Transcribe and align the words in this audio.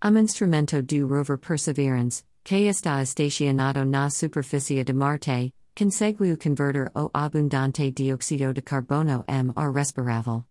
Um 0.00 0.16
instrumento 0.16 0.80
do 0.80 1.08
rover 1.08 1.36
Perseverance, 1.36 2.22
que 2.44 2.68
está 2.68 3.02
estacionado 3.02 3.84
na 3.84 4.08
superfície 4.08 4.84
de 4.84 4.92
Marte, 4.92 5.52
conseguiu 5.74 6.36
converter 6.36 6.88
o 6.94 7.10
abundante 7.12 7.90
dióxido 7.90 8.54
de 8.54 8.62
carbono 8.62 9.24
m 9.26 9.52
ar 9.56 9.72
respirável. 9.72 10.44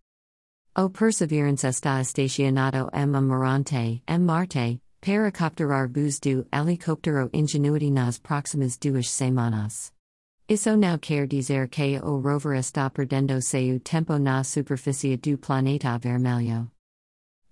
O 0.76 0.90
Perseverance 0.90 1.66
está 1.66 2.02
estacionado 2.02 2.90
m 2.92 3.16
Amarante, 3.16 4.04
m 4.06 4.26
Marte, 4.26 4.82
para 5.00 5.32
capturar 5.32 5.88
bus 5.88 6.20
do 6.20 6.46
helicóptero 6.52 7.30
Ingenuity 7.32 7.90
nas 7.90 8.20
próximas 8.20 8.78
duas 8.78 9.10
semanas. 9.10 9.94
Isso 10.50 10.76
não 10.76 10.98
quer 10.98 11.26
dizer 11.26 11.70
que 11.70 11.98
o 12.04 12.20
rover 12.20 12.58
está 12.58 12.90
perdendo 12.90 13.42
seu 13.42 13.80
tempo 13.80 14.20
na 14.20 14.44
superfície 14.44 15.16
do 15.16 15.38
planeta 15.38 15.98
vermelho. 15.98 16.70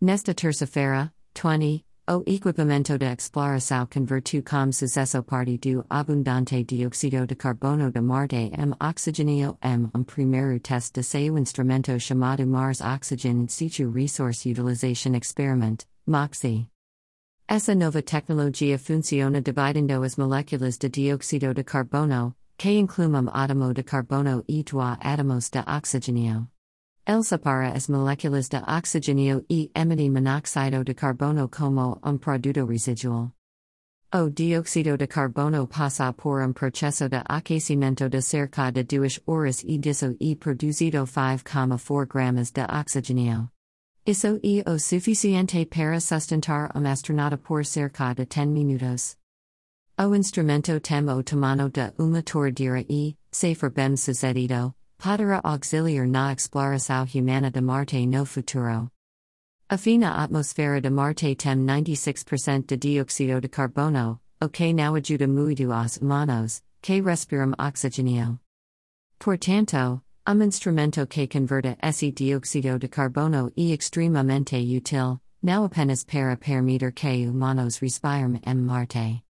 Nesta 0.01 0.33
terça-feira, 0.33 1.13
20, 1.33 1.84
o 2.07 2.23
equipamento 2.27 2.99
de 2.99 3.05
exploração 3.05 3.87
convertiu 3.87 4.43
com 4.43 4.71
sucesso 4.71 5.23
parte 5.23 5.57
do 5.57 5.83
abundante 5.89 6.63
dióxido 6.63 7.25
de 7.25 7.35
carbono 7.35 7.91
de 7.91 7.99
Marte 7.99 8.51
m 8.53 8.75
oxigênio 8.79 9.57
m 9.59 9.89
um 9.95 10.03
primeiro 10.03 10.59
teste 10.59 10.99
de 10.99 11.03
seu 11.03 11.35
instrumento 11.35 11.99
chamado 11.99 12.45
Mars 12.45 12.79
Oxygen 12.79 13.41
in 13.41 13.47
situ 13.47 13.89
Resource 13.89 14.47
Utilization 14.47 15.15
Experiment, 15.15 15.87
MOXIE. 16.05 16.69
Essa 17.47 17.73
nova 17.73 18.03
tecnologia 18.03 18.77
funciona 18.77 19.41
dividendo 19.41 20.03
as 20.03 20.15
moléculas 20.15 20.77
de 20.77 20.89
dióxido 20.89 21.55
de 21.55 21.63
carbono, 21.63 22.35
que 22.55 22.69
incluem 22.69 23.15
um 23.15 23.29
átomo 23.33 23.73
de 23.73 23.81
carbono 23.81 24.43
e 24.47 24.63
dois 24.63 24.97
átomos 25.01 25.49
de 25.49 25.63
oxigênio. 25.67 26.47
El 27.07 27.21
separa 27.21 27.71
as 27.71 27.87
moléculas 27.87 28.49
de 28.49 28.57
oxigênio 28.57 29.45
e 29.47 29.69
emite 29.75 30.09
monóxido 30.09 30.83
de 30.83 30.95
carbono 30.95 31.47
como 31.47 31.99
um 32.03 32.17
produto 32.17 32.65
residual. 32.65 33.31
O 34.11 34.31
dióxido 34.31 34.97
de 34.97 35.05
carbono 35.05 35.67
passa 35.67 36.11
por 36.13 36.41
um 36.41 36.51
processo 36.51 37.07
de 37.07 37.21
aquecimento 37.29 38.09
de 38.09 38.21
cerca 38.23 38.71
de 38.71 38.83
duas 38.83 39.19
horas 39.27 39.63
e 39.63 39.77
disso 39.77 40.15
e 40.19 40.35
produzido 40.35 41.05
5,4 41.05 42.07
gramas 42.07 42.51
de 42.51 42.63
oxigênio. 42.63 43.51
Isso 44.03 44.39
e 44.41 44.63
o 44.65 44.79
suficiente 44.79 45.63
para 45.67 45.99
sustentar 45.99 46.71
um 46.75 46.87
astronauta 46.87 47.37
por 47.37 47.63
cerca 47.65 48.15
de 48.15 48.25
10 48.25 48.47
minutos. 48.47 49.15
O 49.99 50.15
instrumento 50.15 50.79
tem 50.79 51.07
o 51.07 51.21
tamanho 51.21 51.69
de 51.69 51.93
uma 51.99 52.23
torradeira 52.23 52.83
e, 52.89 53.15
se 53.31 53.53
for 53.53 53.69
bem 53.69 53.95
sucedido, 53.95 54.73
Poderá 54.97 55.41
auxiliar 55.43 56.07
na 56.07 56.33
exploração 56.33 57.05
humana 57.13 57.51
de 57.51 57.61
Marte 57.61 58.05
no 58.07 58.25
futuro. 58.25 58.89
A 59.69 59.77
fina 59.77 60.23
atmosfera 60.23 60.79
de 60.79 60.89
Marte 60.89 61.35
tem 61.35 61.55
96% 61.55 62.65
de 62.67 62.77
dióxido 62.77 63.41
de 63.41 63.47
carbono, 63.47 64.19
o 64.41 64.49
que 64.49 64.73
não 64.73 64.95
ajuda 64.95 65.27
muito 65.27 65.71
aos 65.71 65.97
humanos, 65.97 66.61
que 66.81 67.01
respiram 67.01 67.53
oxigênio. 67.57 68.39
Portanto, 69.19 70.01
um 70.27 70.43
instrumento 70.43 71.05
que 71.07 71.27
converta 71.27 71.77
esse 71.81 72.11
dióxido 72.11 72.77
de 72.79 72.87
carbono 72.87 73.51
e 73.55 73.73
extremamente 73.73 74.55
útil, 74.55 75.19
não 75.41 75.65
apenas 75.65 76.03
para 76.03 76.35
permitir 76.37 76.91
que 76.93 77.27
humanos 77.27 77.77
respiram 77.77 78.39
em 78.45 78.55
Marte. 78.55 79.23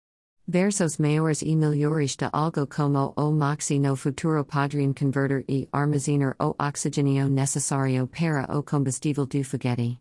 Versos 0.48 1.00
maiores 1.00 1.42
e 1.42 1.56
melhores 1.56 2.16
de 2.16 2.30
algo 2.32 2.68
como 2.68 3.14
o 3.18 3.32
moxie 3.32 3.80
no 3.80 3.96
futuro 3.96 4.46
poderiam 4.46 4.94
converter 4.94 5.44
e 5.50 5.68
armazenar 5.72 6.36
o 6.40 6.56
oxigênio 6.60 7.28
necessário 7.28 8.06
para 8.06 8.46
o 8.56 8.62
combustível 8.62 9.26
do 9.26 9.44
foguete. 9.44 10.00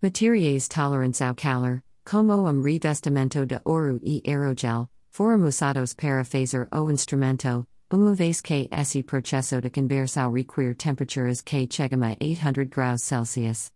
Materiais 0.00 0.68
tolerantes 0.68 1.20
ao 1.20 1.34
calor, 1.34 1.82
como 2.04 2.48
um 2.48 2.62
revestimento 2.62 3.44
de 3.44 3.60
ouro 3.64 3.98
e 4.04 4.22
aerogel, 4.24 4.88
foram 5.10 5.44
usados 5.44 5.94
para 5.94 6.24
fazer 6.24 6.68
o 6.72 6.88
instrumento, 6.88 7.66
uma 7.92 8.14
vez 8.14 8.40
que 8.40 8.68
esse 8.70 9.02
processo 9.02 9.60
de 9.60 9.70
conversão 9.70 10.32
require 10.32 10.76
temperaturas 10.76 11.42
que 11.42 11.66
chegam 11.68 12.04
a 12.04 12.16
800 12.20 12.68
graus 12.68 13.02
Celsius. 13.02 13.75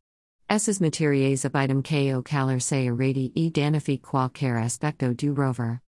Esses 0.50 0.80
materiais 0.80 1.44
abidam 1.44 1.80
que 1.80 2.12
o 2.12 2.24
calor 2.24 2.60
se 2.60 2.86
irradie 2.86 3.30
e 3.36 3.50
danifique 3.50 4.02
qualquer 4.02 4.56
aspecto 4.56 5.14
do 5.14 5.32
rover. 5.32 5.80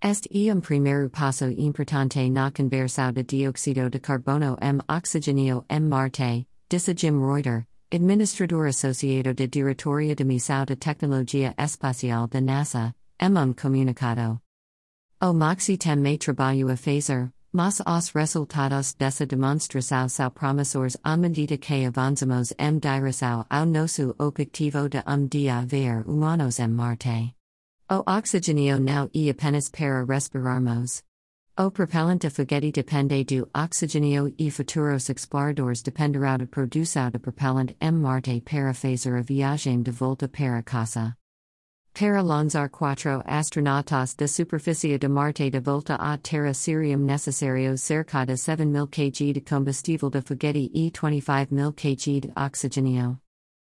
Este 0.00 0.30
e 0.32 0.50
um 0.50 0.62
primeiro 0.62 1.10
passo 1.10 1.44
importante 1.44 2.30
na 2.30 2.50
conversão 2.50 3.12
de 3.12 3.22
dióxido 3.22 3.90
de 3.90 4.00
carbono 4.00 4.56
m 4.62 4.80
oxigênio 4.88 5.66
m 5.68 5.88
Marte, 5.90 6.46
disse 6.70 6.94
Jim 6.96 7.20
Reuter, 7.20 7.66
administrador 7.92 8.66
associado 8.68 9.34
de 9.34 9.46
Diretoria 9.46 10.14
de 10.14 10.24
Missão 10.24 10.64
de 10.64 10.74
Tecnologia 10.74 11.54
Espacial 11.58 12.28
da 12.28 12.40
NASA, 12.40 12.94
m 13.20 13.38
um 13.38 13.52
comunicado. 13.52 14.40
O 15.20 15.34
Moxie 15.34 15.76
me 15.98 16.16
trabalho 16.16 16.70
a 16.70 16.76
fazer, 16.78 17.30
mas 17.52 17.80
os 17.86 18.08
resultados 18.10 18.94
dessa 18.94 19.26
demonstração 19.26 20.08
são 20.08 20.30
promissores 20.30 20.96
à 21.04 21.16
medida 21.16 21.58
que 21.58 21.84
avançamos 21.84 22.52
em 22.58 22.78
direção 22.78 23.44
ao 23.50 23.66
nosso 23.66 24.14
objetivo 24.18 24.88
de 24.88 25.02
um 25.06 25.26
dia 25.26 25.62
ver 25.66 26.02
humanos 26.08 26.58
em 26.58 26.68
Marte. 26.68 27.34
O 27.90 28.02
oxigênio 28.10 28.80
não 28.80 29.10
e 29.12 29.28
apenas 29.28 29.68
para 29.68 30.04
respirarmos. 30.04 31.02
O 31.58 31.70
propelente 31.70 32.30
foguete 32.30 32.72
depende 32.72 33.24
do 33.24 33.50
oxigênio 33.54 34.32
e 34.38 34.50
futuros 34.50 35.10
exploradores 35.10 35.82
dependerão 35.82 36.38
da 36.38 36.46
produção 36.46 37.10
de 37.10 37.18
propellant 37.18 37.76
em 37.78 37.92
Marte 37.92 38.40
para 38.40 38.72
fazer 38.72 39.14
a 39.14 39.20
viagem 39.20 39.82
de 39.82 39.90
volta 39.90 40.26
para 40.26 40.62
casa. 40.62 41.14
Para 41.94 42.22
lançar 42.22 42.70
quatro 42.70 43.22
astronautas 43.26 44.14
da 44.14 44.26
superfície 44.26 44.98
de 44.98 45.08
Marte 45.08 45.50
de 45.50 45.60
volta 45.60 45.94
à 45.96 46.16
Terra 46.16 46.54
seriam 46.54 46.98
necessários 46.98 47.82
cerca 47.82 48.24
de 48.24 48.32
7.000 48.32 48.66
mil 48.66 48.86
kg 48.86 49.32
de 49.34 49.40
combustível 49.42 50.08
de 50.08 50.22
foguete 50.22 50.70
e 50.72 50.90
25.000 50.90 51.50
mil 51.50 51.72
kg 51.72 52.20
de 52.20 52.32
oxigênio. 52.34 53.18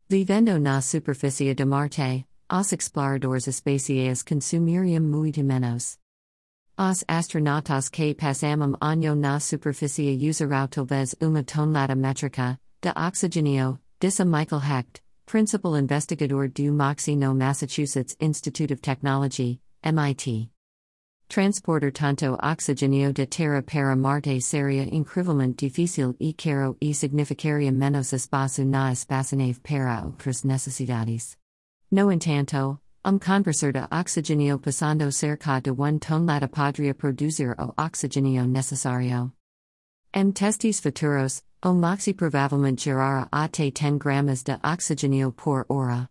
Vivendo 0.09 0.59
na 0.59 0.81
superfície 0.81 1.55
de 1.55 1.65
Marte, 1.65 2.27
os 2.53 2.73
exploradores 2.73 3.47
espaciais 3.47 4.25
consumiriam 4.25 5.01
muito 5.01 5.45
menos. 5.45 5.97
Os 6.77 7.05
astronautas 7.07 7.89
que 7.89 8.13
passam 8.13 8.61
um 8.61 8.75
ano 8.81 9.15
na 9.15 9.39
superfície 9.39 10.19
usarão 10.29 10.67
talvez 10.67 11.15
uma 11.21 11.45
tonelada 11.45 11.95
métrica 11.95 12.59
de 12.83 12.91
oxigênio, 12.91 13.79
disse 14.01 14.25
Michael 14.25 14.63
Hecht 14.63 15.06
principal 15.27 15.75
investigador 15.75 16.49
do 16.49 16.73
MOXIE 16.73 17.17
no 17.17 17.35
Massachusetts 17.35 18.17
Institute 18.21 18.71
of 18.71 18.81
Technology, 18.81 19.61
MIT. 19.83 20.49
Transporter 21.29 21.91
tanto 21.91 22.39
oxigênio 22.41 23.13
de 23.13 23.27
terra 23.27 23.61
para 23.61 23.97
Marte 23.97 24.41
seria 24.41 24.85
incrivelmente 24.85 25.67
difícil 25.67 26.15
e 26.21 26.33
caro 26.33 26.77
e 26.81 26.95
significaria 26.95 27.73
menos 27.73 28.13
espaço 28.13 28.65
na 28.65 28.93
espaçonave 28.93 29.59
para 29.61 30.05
outras 30.05 30.45
necessidades. 30.45 31.37
No 31.91 32.13
entanto, 32.13 32.79
um 33.05 33.19
conversor 33.19 33.73
de 33.73 33.81
oxigênio 33.91 34.61
passando 34.61 35.11
cerca 35.11 35.61
de 35.61 35.73
1 35.73 35.99
tonelada 35.99 36.47
poderia 36.47 36.95
produzir 36.95 37.57
o 37.59 37.75
oxigênio 37.77 38.47
necessário. 38.47 39.33
Em 40.15 40.31
testes 40.31 40.79
futuros, 40.79 41.43
o 41.67 41.75
moxie 41.75 42.15
provavelmente 42.15 42.85
gerará 42.85 43.27
até 43.33 43.73
10 43.73 43.99
gramas 43.99 44.45
de 44.45 44.57
oxigênio 44.63 45.33
por 45.33 45.67
hora. 45.69 46.09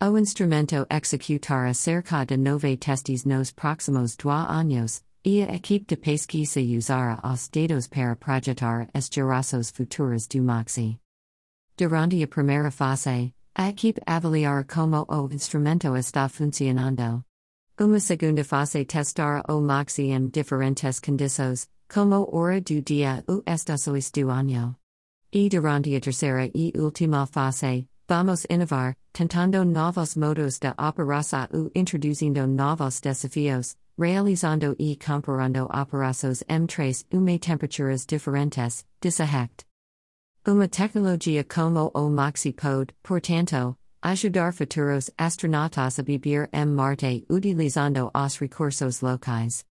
O 0.00 0.16
instrumento 0.16 0.86
executará 0.88 1.74
cerca 1.74 2.24
de 2.24 2.36
9 2.36 2.76
testes 2.76 3.24
nos 3.24 3.50
próximos 3.50 4.14
2 4.14 4.48
anos, 4.48 5.02
e 5.24 5.42
a 5.42 5.56
equipe 5.56 5.86
de 5.86 5.96
pesquisa 5.96 6.60
usará 6.60 7.20
os 7.24 7.48
dados 7.48 7.88
para 7.88 8.14
projetar 8.14 8.88
as 8.94 9.08
gerações 9.12 9.72
futuras 9.72 10.28
do 10.28 10.40
moxie. 10.40 11.00
Durante 11.76 12.22
a 12.22 12.28
primeira 12.28 12.70
fase, 12.70 13.34
a 13.56 13.70
equipe 13.70 14.00
avaliará 14.06 14.62
como 14.62 15.04
o 15.08 15.28
instrumento 15.32 15.96
está 15.96 16.28
funcionando. 16.28 17.24
Uma 17.80 17.98
segunda 17.98 18.44
fase 18.44 18.84
testará 18.84 19.42
o 19.48 19.60
moxie 19.60 20.12
em 20.12 20.28
diferentes 20.28 21.00
condições, 21.00 21.68
como 21.92 22.28
hora 22.32 22.60
do 22.60 22.80
dia 22.80 23.24
ou 23.26 23.42
estações 23.48 24.08
do 24.12 24.30
ano. 24.30 24.76
E 25.34 25.48
durante 25.48 25.96
a 25.96 26.00
terceira 26.00 26.50
e 26.54 26.72
última 26.76 27.26
fase, 27.26 27.88
vamos 28.06 28.44
inovar, 28.50 28.94
tentando 29.14 29.64
novos 29.64 30.14
modos 30.14 30.58
de 30.58 30.68
operação 30.78 31.48
ou 31.54 31.70
introduzindo 31.74 32.46
novos 32.46 33.00
desafios, 33.00 33.74
realizando 33.98 34.76
e 34.78 34.94
comparando 34.94 35.64
operações 35.72 36.44
em 36.50 36.66
três 36.66 37.06
uma 37.10 37.38
temperaturas 37.38 38.04
diferentes, 38.04 38.84
disse 39.00 39.22
Hecht. 39.22 39.64
Uma 40.46 40.68
tecnologia 40.68 41.44
como 41.44 41.90
o 41.94 42.10
Moxie 42.10 42.52
pode, 42.52 42.92
portanto, 43.02 43.74
ajudar 44.02 44.52
futuros 44.52 45.10
astronautas 45.16 45.98
a 45.98 46.02
vivir 46.02 46.50
em 46.52 46.66
Marte 46.66 47.24
utilizando 47.30 48.10
os 48.14 48.38
recursos 48.38 49.00
locais. 49.00 49.64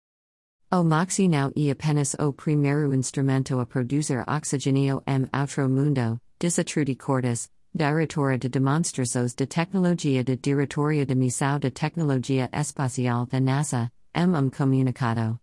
O 0.72 0.84
Moxie 0.84 1.28
now 1.28 1.52
e 1.56 1.72
apenas 1.72 2.16
o 2.20 2.32
primeiro 2.32 2.94
instrumento 2.94 3.60
a 3.60 3.66
produzir 3.66 4.24
oxigênio 4.28 5.02
em 5.08 5.28
outro 5.34 5.68
mundo, 5.68 6.20
disse 6.40 6.64
Trudy 6.64 6.96
Kortes, 6.96 7.50
Directora 7.74 8.38
de 8.38 8.50
Demonstrações 8.50 9.34
de 9.34 9.48
Tecnologia 9.48 10.24
de 10.24 10.36
Diretoria 10.36 11.08
de 11.08 11.16
Missão 11.16 11.58
de 11.58 11.72
Tecnologia 11.72 12.48
Espacial 12.54 13.26
da 13.26 13.40
NASA, 13.40 13.92
M. 14.14 14.36
Um 14.38 14.52
Comunicado. 14.52 15.40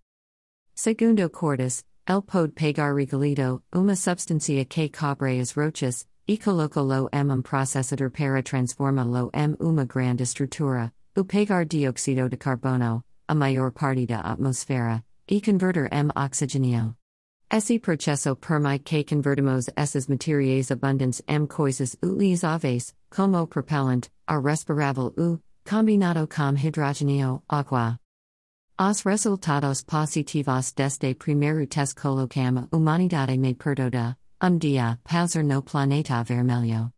Segundo 0.77 1.29
Kortes, 1.29 1.83
el 2.07 2.23
pode 2.23 2.53
pegar 2.53 2.95
regolito, 2.95 3.61
uma 3.75 3.97
substancia 3.97 4.65
que 4.65 4.89
cobre 4.89 5.41
as 5.41 5.51
rochas, 5.51 6.07
e 6.29 6.37
coloca 6.37 6.81
lo 6.81 7.09
m 7.13 7.33
um 7.33 7.43
processador 7.43 8.13
para 8.13 8.45
transforma 8.45 9.03
lo 9.03 9.29
m 9.35 9.57
uma 9.59 9.85
grande 9.87 10.23
estrutura, 10.23 10.93
o 11.17 11.25
pegar 11.25 11.65
dióxido 11.65 12.29
de 12.29 12.37
carbono, 12.37 13.03
a 13.29 13.35
maior 13.35 13.73
parte 13.73 14.07
da 14.07 14.21
atmosfera, 14.21 15.03
e 15.29 15.41
converter 15.41 15.89
m 15.93 16.11
oxigênio. 16.17 16.95
Esse 17.51 17.79
processo 17.79 18.35
permite 18.35 18.85
que 18.85 19.05
convertimos 19.05 19.71
essas 19.77 20.09
materiais 20.09 20.71
abundantes 20.71 21.23
m 21.29 21.47
coisas 21.47 21.97
utilizáveis, 22.03 22.93
como 23.11 23.47
propellant, 23.47 24.09
a 24.27 24.41
respirável 24.41 25.15
u, 25.17 25.41
combinado 25.65 26.27
com 26.27 26.57
hidrogênio, 26.57 27.43
água. 27.49 27.99
Os 28.79 29.03
resultados 29.03 29.83
positivos 29.85 30.73
deste 30.73 31.15
primeiro 31.15 31.67
teste 31.67 31.95
colocam 31.95 32.59
a 32.59 32.77
humanidade 32.77 33.39
me 33.39 33.55
perdoda, 33.55 34.17
um 34.43 34.59
dia, 34.59 34.99
pauser 35.05 35.45
no 35.45 35.63
planeta 35.63 36.23
vermelho. 36.25 36.96